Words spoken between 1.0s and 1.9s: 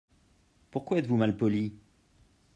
mal poli?